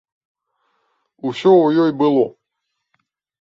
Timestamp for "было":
2.01-2.25